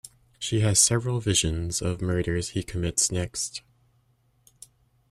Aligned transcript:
She 0.39 0.61
has 0.61 0.79
several 0.79 1.19
visions 1.19 1.79
of 1.79 2.01
murders 2.01 2.49
he 2.49 2.63
commits 2.63 3.11
next. 3.11 3.61